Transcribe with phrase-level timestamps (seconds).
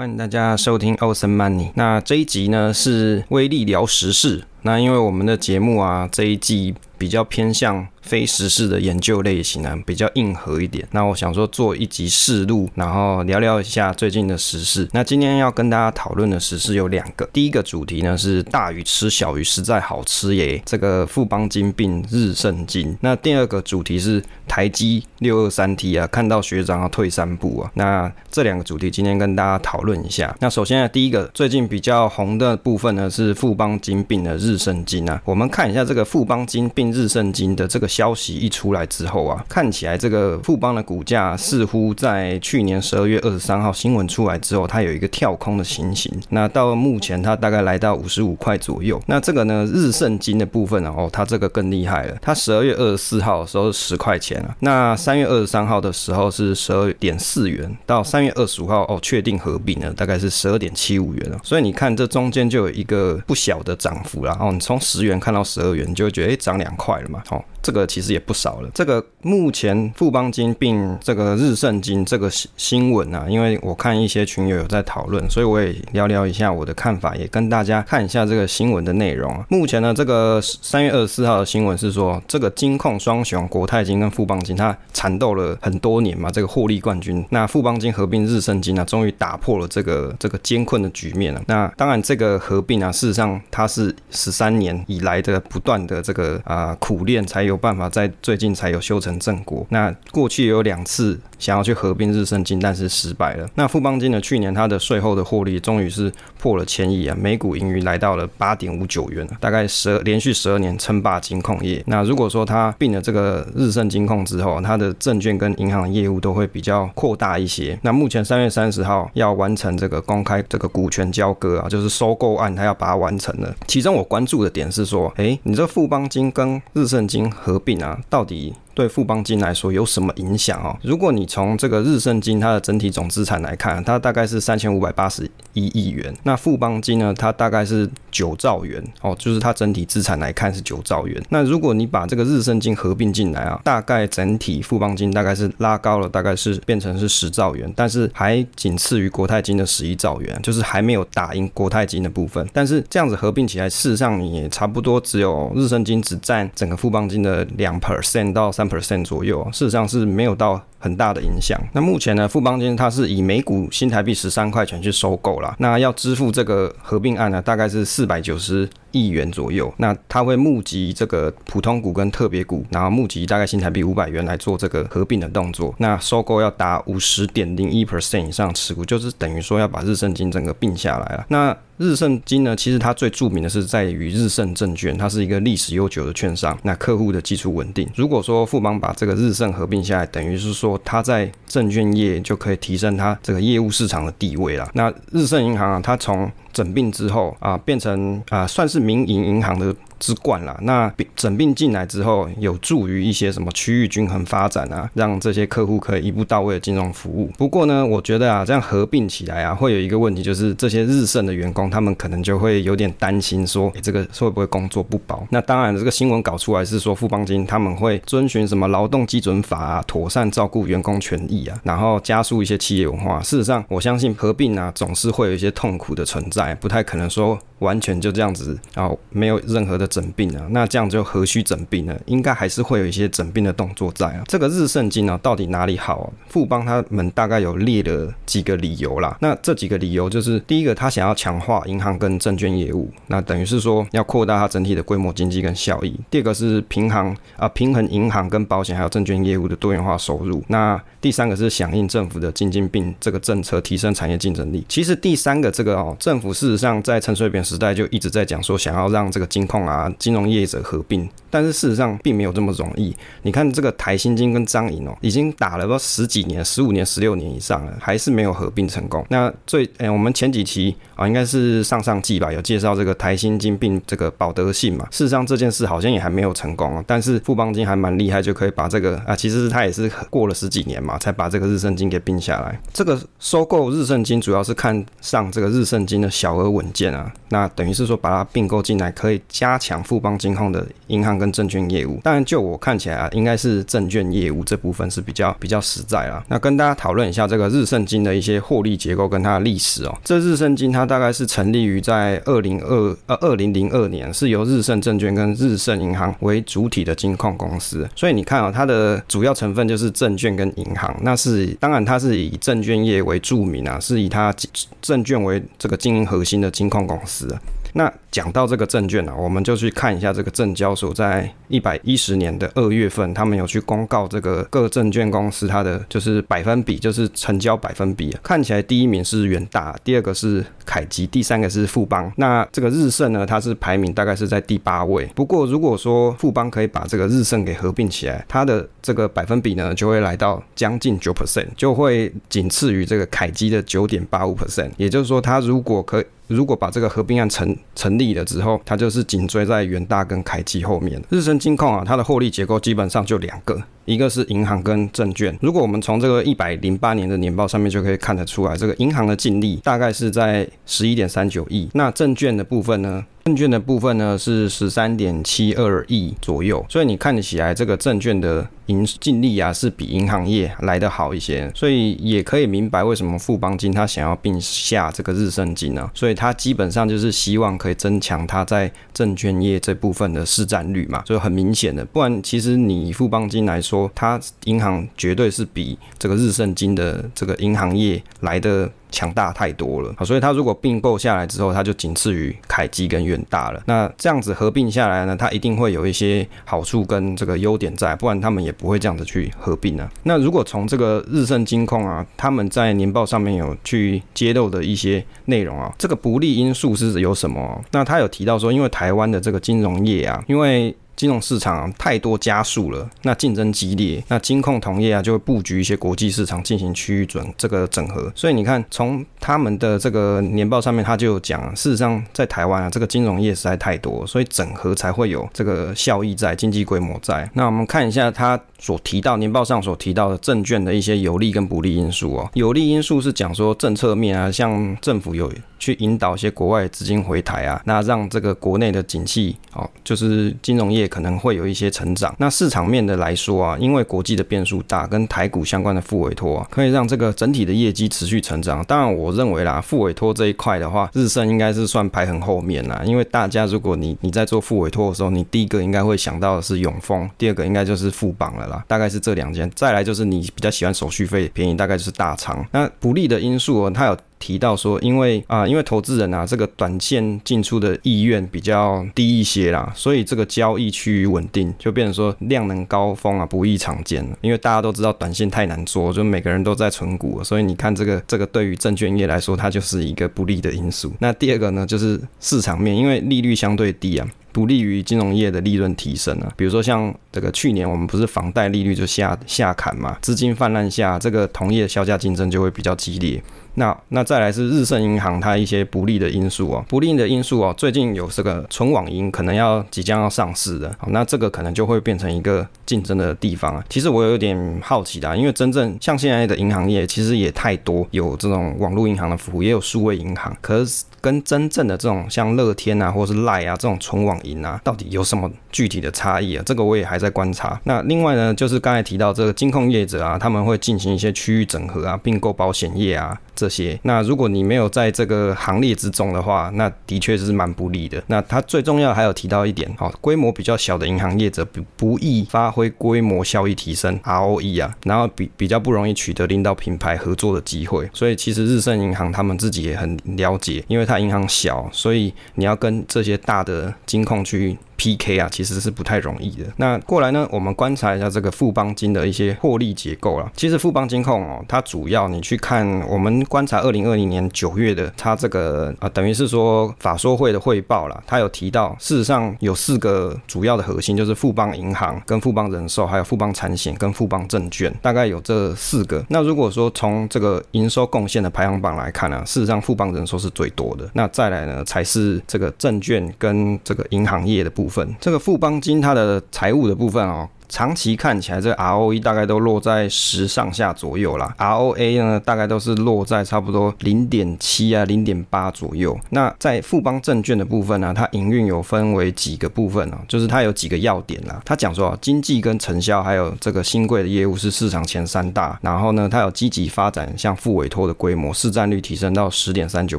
[0.00, 1.70] 欢迎大家收听欧森曼尼。
[1.74, 4.44] 那这一集呢是威力聊时事。
[4.62, 10.86] 那因为我们的节目啊这一季比较偏向非时事的研究类型啊，比较硬核一点。
[10.92, 14.88] 那我想说做一集试录，然后聊聊一下最近的时事。
[14.92, 17.28] 那今天要跟大家讨论的时事有两个。
[17.32, 22.96] 第一个主题呢是大鱼吃小鱼实在好吃耶，这个富邦金并日盛金。
[23.00, 27.70] 那第二个主题是台积六二三 T 啊，看到学长要退三步啊。
[27.74, 30.34] 那这两个主题今天跟大家讨论一下。
[30.40, 35.20] 那首先呢，第一个最近比较红的部分呢是富邦金并的日日盛金啊。
[35.24, 46.12] 我们看一下这个富邦金并日盛金的这个消息一出来之后啊，看起来这个富邦的股价似乎在去年十二月二十三号新闻出来之后，它有一个跳空的情形。
[46.30, 49.00] 那到目前它大概来到五十五块左右。
[49.06, 52.16] 那这个呢，日盛金的部分啊，哦，它这个更厉害了。
[52.20, 61.38] 它十二月二十四号的时候是十块钱啊，那三月二十三号的时候是十二点四元，到三月二十五号哦确定合并了，大概是十二点七五元了。
[61.42, 64.36] 所以你看这中间就有一个不小的涨幅了。
[64.40, 67.22] 哦，你从十元看到十二元，你就会觉得哎涨两块了嘛。
[67.30, 68.70] 哦，这个其实也不少了。
[68.74, 79.44] 这个目前富邦金并这个日盛金这个新新闻啊，因为我看一些群友有在讨论，所以我也聊聊一下我的看法，也跟大家看一下这个新闻的内容啊。
[79.50, 87.22] 目前呢，这个三月二十四号的新闻是说，这个金控双雄国泰金跟富邦金，它缠斗了很多年嘛，这个获利冠军。
[87.28, 91.42] 那富邦金合并日盛金啊，终于打破了这个这个艰困的局面了。
[91.46, 97.49] 那当然，这个合并啊，事实上它是十三年以来的不断的这个啊苦练才有。
[97.50, 99.66] 有办法在最近才有修成正果。
[99.70, 103.48] 那过去有两次想要去合并日盛金，但是失败了。
[103.56, 104.20] 那富邦金呢？
[104.20, 111.82] 去年它的税后的获利终于是破了千亿啊，每股盈余来到了八点五九元大概十连续十二年称霸金控业。
[111.86, 117.76] 那如果说它并了这个日盛金控之后，它的证券跟银行业务都会比较扩大一些。
[117.82, 123.52] 那目前三月三十号要完成这个公开这个股权交割啊，就是收购案，它要把它完成了。
[123.66, 127.32] 其中我关注的点是说，哎，你这富邦金跟日盛金。
[127.42, 128.54] 合并啊，到底？
[128.74, 130.76] 对富邦金来说有什么影响哦？
[130.82, 136.14] 如果你从这个日盛金它的整体总资产来看，它大概是三千五百八十一亿元。
[136.22, 141.20] 那富邦金呢，它大概是九兆元哦，就是它整体资产来看是九兆元。
[141.30, 152.48] 那如果你把这个日盛金合并进来啊，大概整体富邦金大概是拉高了，大概是变成是十兆元，但是还仅次于国泰金的十一兆元，就是还没有打赢国泰金的部分。
[152.52, 158.52] 但是这样子合并起来，事实上你也差不多只有日盛金只占整个富邦金的两 percent 到。
[158.60, 161.56] 三 percent 左右，事实上是没有到很大的影响。
[161.72, 168.68] 那目前呢，富邦金它是以每股新台币十三块钱去收购了，那要支付这个合并案呢，大概是四百九十。
[168.92, 175.72] 亿元左右，那它会募集这个普通股跟特别股，然后募集大概新台币五百元来做这个合并的动作。
[175.78, 181.24] 那收购要达五十点零一 percent 以上持股，就是等于说要把日盛金整个并下来了。
[181.28, 187.88] 那日盛金呢，其实它最著名的是在于日盛证券，它是一个历史悠久的券商，那客户的基础稳定。
[187.94, 194.68] 如果说富邦把这个日盛合并下来，等于是说他在证券业就可以提升他这个业务市场的地位了。
[194.74, 199.74] 那日盛银行啊，它从整并之后啊，变成啊，算是民营银行的。
[200.00, 207.30] 之冠啦，那整并进来之后，有助于一些什么区域均衡发展啊，让这些客户可以一步到位的金融服务。
[207.36, 215.22] 不过呢，我觉得啊，这样合并起来啊，会有一个问题，就是这些日盛的员工，他们可能就会有点担心，说这个会不会工作不保？
[215.30, 223.20] 那当然，这个新闻搞出来是说富邦金他们会遵循什么劳动基准法啊，妥善照顾员工权益啊，然后加速一些企业文化。
[223.20, 229.89] 事实上，我相信合并啊，总是会有一些痛苦的存在，不太可能说完全就这样子，啊没有任何的。
[229.90, 231.94] 整病啊，那这样就何须整病呢？
[232.06, 234.22] 应该还是会有一些整病的动作在啊。
[234.26, 236.10] 这个日盛金呢，到底哪里好？
[236.28, 239.18] 富邦他们大概有列了几个理由啦。
[239.20, 245.98] 那这几个理由就是，第一个，他想要强化银行跟证券业务，那等于是说要扩大它整体的规模经济跟效益。
[246.08, 250.42] 第二个是平衡啊，平衡银行跟保险还有证券业务的多元化收入。
[250.48, 254.64] 那第三个是响应政府的经济并这个政策，提升产业竞争力。
[254.68, 259.79] 其实第三个这个哦，政府事实上在陈水扁时代就一直在讲说，想要让这个金控啊。
[259.88, 262.94] 金融业者合并，但是事实上并没有这么容易。
[263.22, 269.06] 你看这个台新金跟张银哦，已经打了不十几年、十五年、十六年以上了，还是没有合并成功。
[269.08, 274.84] 那最哎，我们前几期啊，应该是上上季吧，有介绍这个台新金并这个保德信嘛。
[274.90, 276.84] 事实上这件事好像也还没有成功啊。
[276.84, 282.60] 但是富邦金还蛮厉害，就可以把这个啊，其实他也是过了十几年嘛，才把这个日盛金给并下来。
[282.72, 289.60] 这个收购日盛金主要是看上这个日盛金的小额稳健啊，那等于是说把它并购进来，可以加。
[289.60, 292.00] 强富邦金控的银行跟证券业务。
[292.02, 296.24] 当然，就我看起来啊，应该是证券业务这部分是比较比较实在啦。
[296.28, 299.96] 那跟大家讨论一下这个日盛金的一些获利结构跟它的历史哦。
[300.02, 307.86] 这日盛金它大概是成立于在二零二呃二零零二年，是由日盛证券跟日盛银行为主体的金控公司。
[307.94, 310.96] 所以你看啊，它的主要成分就是证券跟银行。
[311.02, 314.34] 那是当然，它是以证券业为著名啊，是以它
[314.80, 317.36] 证券为这个经营核心的金控公司。
[317.72, 328.16] 那讲到这个证券呢，我们就去看一下这个证交所，在一百一十年的二月份，他们有去公告这个各证券公司它的就是百分比，就是成交百分比。
[328.22, 332.12] 看起来第一名是元大，第二个是凯基，第三个是富邦。
[332.16, 335.04] 那这个日盛呢，它是排名大概是在第八位。
[335.14, 344.70] 不过如果说富邦可以把这个日盛给合并起来，它的这个百分比呢，就会来到将近九 percent，就会仅次于这个凯基的九点八五 percent。
[344.76, 351.02] 也就是说，它如果可以如果把这个合并案成成立了之后，它就是紧追在元大跟凯基后面。
[351.10, 355.36] 日升金控啊，它的获利结构基本上就两个，一个是银行跟证券。
[355.42, 363.04] 如果我们从这个一百零八年的年报上面就可以看得出来，这个银行的净利大概是在十一点三九亿，那证券的部分呢？
[363.30, 375.88] 证券的部分呢是十三点七二亿左右，所以你看起来这个证券的盈净利啊是比银行业来得好一些，所以也可以明白为什么富邦金它想要并下这个日盛金呢？
[375.94, 388.68] 所以它基本上就是希望可以增强它在证券业这部分的市占率嘛，所以很明显的，不然其实你富邦金来说，它银行绝对是比这个日盛金的这个银行业来的。
[388.90, 393.62] 强大太多了，所以它如果并购下来之后，它就仅次于凯基跟远大了。
[393.66, 399.88] 那这样子合并下来呢，它一定会有一些好处跟这个优点在，不然他们也不会这样子去合并呢。
[400.02, 407.62] 那如果从这个日盛金控啊，他们在年报上面有去揭露的一些内容啊，这个不利因素是有什么？
[407.72, 418.12] 那他有提到说，因为台湾的这个金融业啊，因为金融市场太多加速了，那竞争激烈，那金控同业啊就会布局一些国际市场进行区域准这个整合。
[418.14, 427.30] 所以你看，从他们的这个年报上面，他就讲，事实上在台湾啊，这个金融业实在太多，所以整合才会有这个效益在，经济规模在。
[427.32, 432.30] 那我们看一下他所提到年报上所提到的证券的一些有利跟不利因素哦。
[432.34, 435.32] 有利因素是讲说政策面啊，像政府有。
[435.60, 442.14] 去引导一些国外资金回台啊，那让这个国内的景气哦，就是金融业可能会有一些成长。
[442.18, 448.62] 那市场面的来说啊，因为国际的变数大，跟台股相关的副委托啊，可以让这个整体的业绩持续成长。
[448.64, 452.82] 当然，我认为啦，副委托这一块的话，日盛应该是算排很后面啦。
[452.84, 459.50] 因为大家如果你你在做副委托的时候，你第一个应该会想到的是永丰，第二个应该就是富邦了啦，大概是这两间。
[459.54, 462.44] 再来就是你比较喜欢手续费便宜，大概就是大仓。
[462.50, 463.96] 那不利的因素哦，它有。
[464.20, 474.16] 提到说，因为啊，因为投资人啊，这个短线进出的意愿比较低一些啦，所以这个交易趋于稳定，就变成说量能高峰啊不易常见了。
[474.20, 480.92] 因为大家都知道短线太难做，就每个人都在存股，所以你看这个这个对于证券业来说，它就是一个不利的因素。
[481.00, 484.06] 那第二个呢，就是市场面，因为利率相对低啊。
[484.32, 493.22] 不利于金融业的利润提升啊，比如说像这个去年我们不是房贷利率就下下砍嘛，资金泛滥下，这个同业销价竞争就会比较激烈。
[493.54, 503.64] 那那再来是日盛银行它一些不利的因素哦，不利的因素哦，最近有这个纯网银可能要即将要上市的，那这个可能就会变成一个竞争的地方啊。
[503.68, 510.84] 其实我有点好奇的，因为真正像现在的银行业其实也太多，有这种网络银行的服务，也有数位银行，可是。
[511.02, 516.42] 跟真正的这种像乐天啊，或是赖啊这种纯网银啊，到底有什么具体的差异啊？
[516.44, 517.60] 这个我也还在观察。
[517.64, 523.18] 那另外呢，就是刚才提到这个金控业者啊，他们会进行一些区域整合啊，并购保险业啊。
[523.40, 528.02] 这些，那如果你没有在这个行列之中的话，那的确是蛮不利的。
[528.08, 537.88] 那它最重要还有提到一点，好，规模比较小的银行业者不不易发挥规模效益提升 ROE 啊，然后比比较不容易取得领导品牌合作的机会。
[537.94, 544.58] 所以其实日盛银行他们自己也很了解，因为它银行小，所以你要跟这些大的金控去。
[544.80, 545.18] P.K.
[545.18, 546.46] 啊，其实是不太容易的。
[546.56, 550.32] 那过来呢，我们观察一下这个富邦金的一些获利结构了。
[550.34, 558.02] 其实富邦金控哦，它主要你去看，我们观察二零二零年九月的它这个啊，等于是说法说会的汇报了。
[558.08, 566.04] 它有提到，事实上有四个主要的核心，就是富邦银行、跟富邦人寿、还有富邦产险跟富邦证券，大概有这四个。
[566.08, 570.90] 那如果说从这个营收贡献的排行榜来看呢，事实上富邦人寿是最多的。
[570.94, 574.66] 那再来呢，才是这个证券跟这个银行业的部。
[574.70, 577.28] 分这个富邦金它的财务的部分哦。
[577.50, 585.98] 长期看起来，这 ROE 大概都落在十上下左右啦，ROA 呢大概都是落在差不多零点七啊、零点八左右。
[586.10, 591.42] 那在富邦证券的部分呢，它营运有分为几个部分啊，就是它有几个要点啦。
[591.44, 599.98] 它讲说啊，经济跟承销还有这个新贵的业务是市场前三大，然后呢，它有积极发展像副委托的规模，市占率提升到十点三九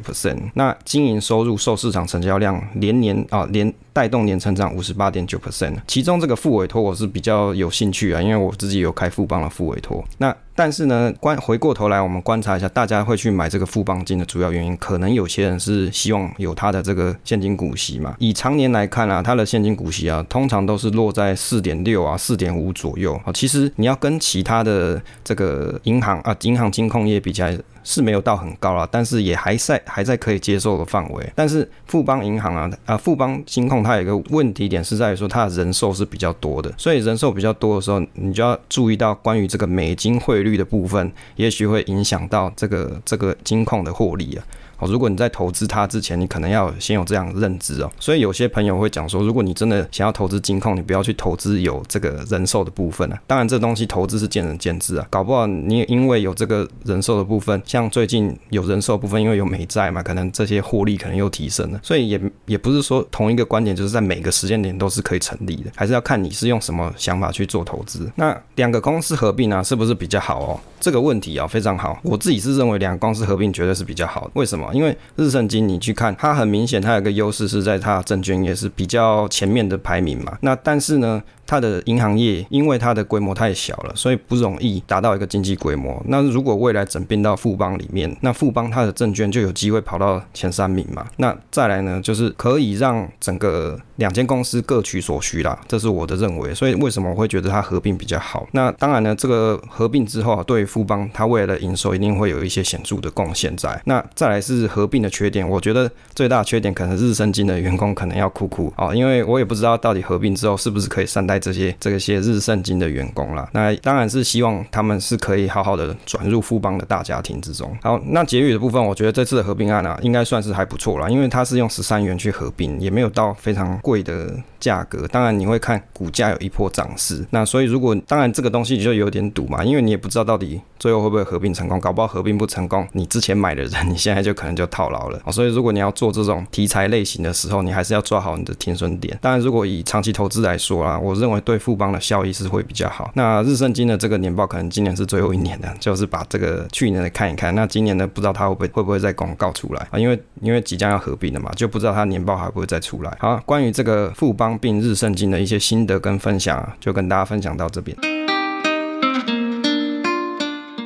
[0.00, 0.38] percent。
[0.54, 3.72] 那经营收入受市场成交量连年啊连。
[3.94, 10.04] 带动年成长五十八点九 percent，其中这个副委托我是比较有兴趣啊，因为我自己有开富邦的副委托。
[10.18, 18.14] 那但是呢，观回过头来，我们观察一下，大家会去买这个富邦金的主要原因，可能有些人是希望有它的这个现金股息嘛。
[18.18, 23.32] 以常年来看啊，它的现金股息啊，通常都是落在四点六啊、四点五左右啊。
[23.32, 31.32] 其实你要跟其他的这个银行啊、银行金控业比起来，是没有到很高了，但是也还在还在可以接受的范围。
[31.34, 44.44] 但是富邦银行啊啊，富邦金控它有一个问题点是在于说它的人寿是比较多的，所以人寿比较多的时候，你就要注意到关于这个美金汇率的部分，也许会影响到这个这个金矿的获利啊。
[44.86, 47.90] 如果你在投资它之前，你可能要先有这样认知哦。
[47.98, 53.20] 所以有些朋友会讲说，如果你真的想要投资金控，你不要去投资有这个人寿的部分啊。
[53.26, 55.06] 当然，这东西投资是见仁见智啊。
[55.10, 61.80] 搞不好你也因为有这个人寿的部分，像最近有人寿部分，因为有美债嘛，可能这些获利可能又提升了。
[61.82, 68.10] 所以也也不是说同一个观点就是在每个时间点都是可以成立的，还是要看你是用什么想法去做投资。
[68.16, 70.60] 那两个公司合并呢，是不是比较好哦？
[70.80, 74.30] 这个问题啊非常好，我自己是认为两个公司合并绝对是比较好的。
[74.34, 74.71] 为什么？
[74.72, 80.36] 因为日盛金你去看，它很明显，它有个优势是在它证券业是比较前面的排名嘛。
[80.40, 81.22] 那但是呢？
[81.52, 86.02] 它的银行业因为它的规模太小了，所以不容易达到一个经济规模。
[86.06, 91.06] 那如果未来整并到富邦里面，那富邦它的证券就有机会跑到前三名嘛。
[91.18, 96.54] 那再来呢，就是可以让整个两间公司各取所需啦，这是我的认为。
[96.54, 98.48] 所以为什么我会觉得它合并比较好？
[98.52, 103.78] 那当然呢，这个合并之后啊，对富邦它未来的营收一定会有一些显著的贡献在。
[103.84, 111.41] 那再来是合并的缺点，我觉得最大的缺点可能日升金的员工可能要哭哭啊，因为我也不知道到底合并之后是不是可以善待。
[111.42, 117.76] 这些这些日盛金的员工啦，那当然是希望他们是可以好好的转入富邦的大家庭之中。
[117.82, 124.32] 好，那结余的部分，我觉得这次的合并案啊，应该算是还不错啦，因为它是用十三元去合并，也没有到非常贵的。
[124.62, 135.20] 价格当然你会看股价有一波涨势，那所以如果当然这个东西就有点赌嘛，因为你也不知道到底最后会不会合并成功，搞不好合并不成功，你之前买的人 你现在就可能就套牢了。
[135.32, 139.18] 所以如果你要做这种题材类型的时候，你还是要抓好你的停损点。
[139.20, 143.10] 当然如果以长期投资来说啊，我认为对富邦的效益是会比较好。
[143.14, 147.54] 那日盛金的这个年报可能今年是最后一年的，就是把这个去年的看一看。
[147.54, 149.98] 那今年呢不知道它会不会会不会再公告出来啊？
[149.98, 153.16] 因为因为即将要合并了嘛，就不知道它年报还会不会再出来。
[153.18, 154.52] 好，关于这个富邦。
[154.62, 158.21] 并日圣经的一些心得跟分享，就跟大家分享到这边。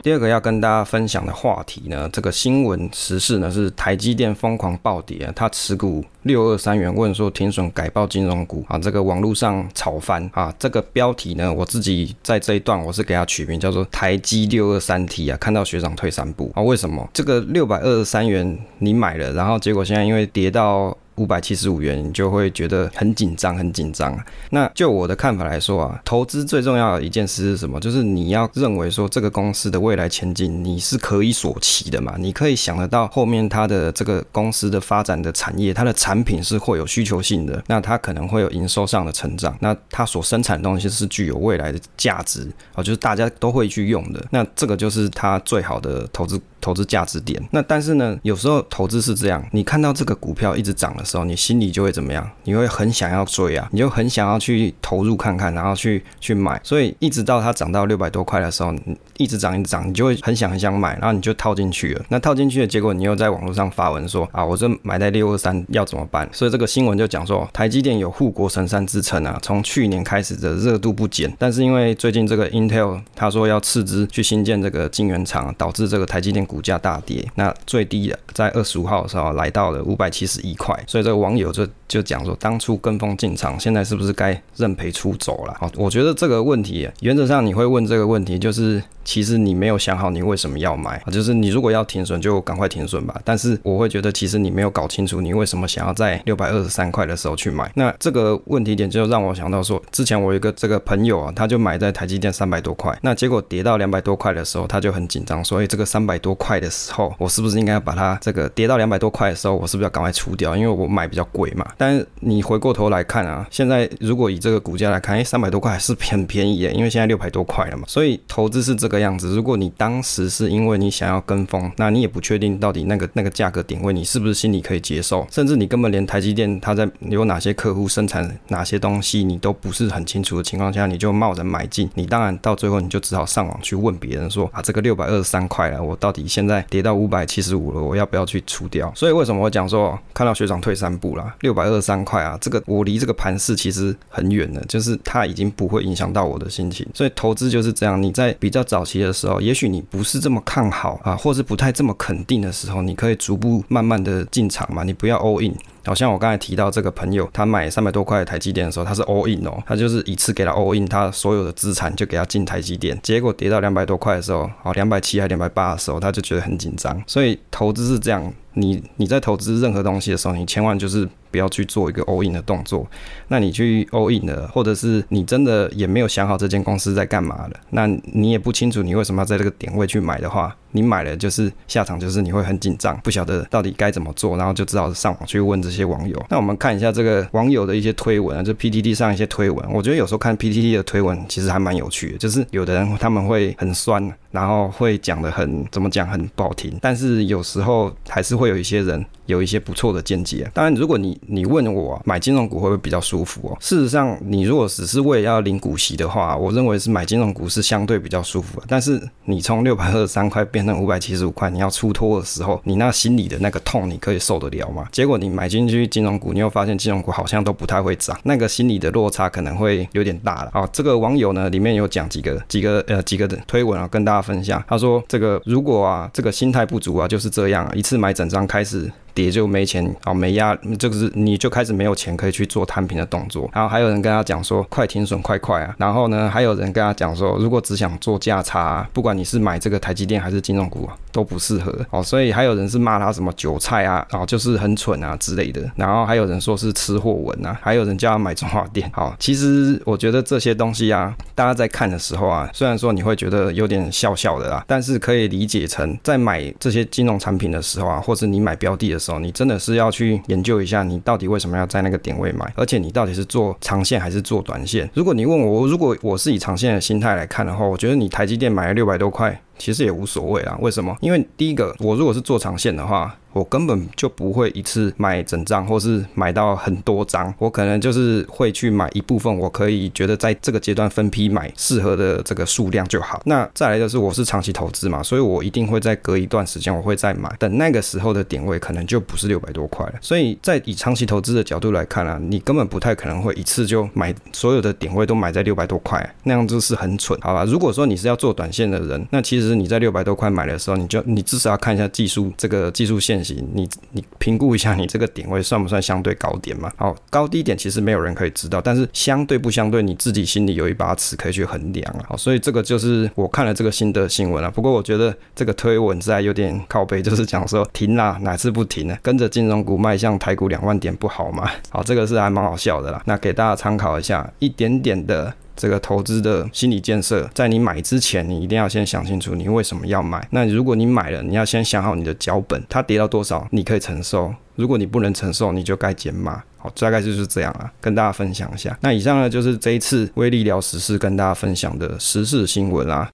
[0.07, 20.97] 第二个要跟大家分享的话题呢，这个新闻时事呢是台积电疯狂暴跌，它持股六二三元，问说停损改报金融股啊，这个网络上炒翻啊，这个标题呢，我自己在这一段我是给它取名叫做台积六二三 T 啊，看到学长退三步啊，为什么这个六百二十三元你买了，然后结果现在因为跌到。
[21.17, 24.19] 五百七十五元，你就会觉得很紧张，很紧张。
[24.51, 27.81] 那就我的看法来说啊，投资最重要的一件事是什么？
[27.81, 32.15] 就是你要认为说这个公司的未来前景你是可以所期的嘛？
[32.19, 44.25] 你可以想得到后面它的这个公司的发展的产业，它的产品是会有需求性的，那它可能会有营收上的成长，那它所生产的东西是具有未来的价值啊，就是大家都会去用的。
[44.31, 46.41] 那这个就是它最好的投资。
[46.67, 52.29] 投资价值点，那但是呢，有时候投资是这样，你看到这个股票一直涨的时候，你心里就会怎么样？
[52.43, 56.61] 你会很想要追啊，你就很想要去投入看看，然后去去买。
[56.65, 58.75] 所以一直到它涨到六百多块的时候，
[59.17, 62.05] 一直涨一直涨，你就会很想很想买，然后你就套进去了。
[62.09, 66.29] 那套进去的结果，你又在网络上发文说啊，我这买在六二三要怎么办？
[66.33, 76.56] 所以这个新闻就讲说，台积电有护国神山之称啊，从去年开始的热度不减，但是因为最近这个 Intel 他说要斥资去新建这个晶圆厂，导致这个台积电股。
[76.57, 85.55] 股价大跌，那最低的在二十五号的时候来到了五百七十一块，所以这个网友就就讲说，当初跟风进场，现在是不是该认赔出走了？
[85.61, 88.83] 好，我觉得这个问题，原则上你会问这个问题，就是。
[89.07, 93.21] 其实你没有想好你为什么要买，就是你如果要停损就赶快停损吧。
[93.25, 97.71] 但是我会觉得，其实你没有搞清楚你为什么想要在六百二十三块的时候去买。
[97.77, 110.57] 那这个问题点就让我想到说，之前我有一个这个朋友啊，他就买在台积电三百多块，那结果跌到两百多块的时候，他就很紧张，所以这个三百多块的时候，我是不是应该把它这个跌到两百多块的时候，我是不是要赶快出掉？
[110.57, 111.67] 因为我买比较贵嘛。
[111.77, 117.85] 但是你回过头来看啊，现在如果以这个股价来看，哎，三百多块还是很便宜的，因为现在六百多块了嘛。
[117.87, 119.35] 所以投资是这个样子。
[119.35, 138.93] 如果你当时是因为你想要跟风，那你也不确定到底那个那个价格点位你是不是心里可以接受，甚至你根本连台积电它在有哪些客户生产哪些东西你都不是很清楚的情况下，你就贸然买进，你当然到最后你就只好上网去问别人说啊，这个六百二十三块了，我到底现在跌到五百七十五了，我要不要去出掉？
[138.95, 146.87] 所以为什么我讲说看到学长退三步了，六百二十三块啊，这个我离这个盘势其实很远了，就是它已经不会影响到我的心情。
[146.95, 155.55] 所以投资就是这样，你在比较早期的时候，也许你不是这么看好啊，或是不太这么肯定的时候，你可以逐步慢慢的进场嘛，你不要 all in。
[155.87, 167.01] 好像我刚才提到这个朋友，他买三百多块台积电的时候，他是 all in 哦，他就是一次给他 all in，他所有的资产就给他进台积电，结果跌到两百多块的时候，哦，两百七还两百八的时候，他就觉得很紧张。
[167.07, 172.87] 所以投资是这样，你你在投资任何东西的时候，你千万就是不要去做一个 all in 的动作。
[173.29, 186.25] 那你去 all in 的，或者是你真的也没有想好这间公司在干嘛的，那你也不清楚你为什么要在这个点位去买的话，你买了就是下场就是你会很紧张，不晓得到底该怎么做，然后就只好上网去问这些网友。
[186.31, 200.47] 那我们看一下这个网友的一些推文啊，就 PTT 上一些推文，我觉得有时候看 PTT 的推文其实还蛮有趣的，就是有的人他们会很酸，然后会讲的很怎么讲很不好听，但是有时候还是会有一些人有一些不错的见解。
[200.53, 203.57] 当然，如果你你问我买金融股会不会比较舒服哦？
[203.61, 208.67] 事实上，你如果只是为了要领股息的话，我认为是买金融股是相对比较舒服的。
[208.69, 214.87] 但是你从六百二十三块变成五百七十五块，你要出脱的时候，你那心里的那个痛，你可以受得了吗？
[214.93, 220.51] 结果你买进去金融股，你又发现金融股好像都不太会涨，那个心理的落差可能会有点大了。
[220.53, 224.63] 哦，这个网友呢里面有讲几个几个呃几个的推文啊，跟大家分享。
[224.67, 228.91] 他说这个如果啊这个心态不足啊，就是这样，一次买整张开始。
[229.17, 233.49] 跌就没钱啊，没压，这个是你就开始没有钱可以去做摊平的动作。
[233.55, 235.75] 然后还有人跟他讲说，快停损，快快啊！
[235.79, 242.03] 然后呢，还有人跟他讲说，如果只想做价差，不管你是买这个台积电还是金融股啊，都不适合哦。
[242.03, 245.63] 所以还有人是骂他什么韭菜啊，然后就是很蠢啊之类的。
[245.77, 248.91] 然后还有人说是吃货文啊，还有人叫他买中华电。
[248.93, 259.06] 好，其实我觉得这些东西啊，大家在看的时候啊，虽然说你会觉得有点笑笑的啦，但是可以理解成在买这些金融产品的时候啊，或者你买标的的时。
[259.19, 264.89] 你真的是要去研究一下，你到底为什么要在那个点位买，而且你到底是做长线还是做短线？
[264.95, 270.57] 如果你问我，如果我是以长线的心态来看的话，我觉得你台积电买了六百多块，其实也无所谓啊。
[270.61, 270.97] 为什么？
[271.01, 273.17] 因为第一个，我如果是做长线的话。
[273.33, 283.21] 我根本就不会一次买整张，或是买到很多张，我可能就是会去买一部分，我可以觉得在这个阶段分批买适合的这个数量就好。
[283.27, 289.93] 那再来就是我是长期投资嘛，所以我一定会在隔一段时间我会再买，等那个时候的点位可能就不是六百多块了。
[290.01, 297.45] 所以在以长期投资的角度来看啊，你根本不太可能会一次就买所有的点位都买在六百多块，那样子是很蠢，好吧？
[297.45, 303.49] 如果说你是要做短线的人，那其实就是你在六百多块买的时候，你就你至少要看一下技术这个技术线型。
[303.55, 306.73] 你你评估一下，你这个点位算不算相对高点嘛？
[306.77, 312.07] 好，高低点其实没有人可以知道，但是相对不相对，你自己心里有一把尺可以去衡量啊。
[312.09, 314.51] 好，所以这个就是我看了这个新的新闻了。
[314.51, 318.99] 不过我觉得这个推文在有点靠背， 就是讲说停啦，哪次不停呢？
[319.01, 321.49] 跟着金融股迈向台股两万点不好吗？
[321.71, 323.01] 好，这个是还蛮好笑的啦。
[323.05, 325.33] 那给大家参考一下，一点点的。
[325.57, 330.27] 这个投资的心理建设，在你买之前，你一定要先想清楚你为什么要买。
[330.31, 334.33] 那如果你买了，你要先想好你的脚本，它跌到多少你可以承受。
[334.55, 336.43] 如果你不能承受，你就该减码。
[336.57, 338.77] 好，大概就是这样啊，跟大家分享一下。
[338.81, 343.05] 那以上呢，就是这一次威力聊时事跟大家分享的时事新闻啦。